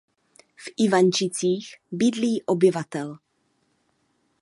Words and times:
V 0.55 0.71
Ivančicích 0.77 1.75
bydlí 1.91 2.43
obyvatel. 2.45 3.17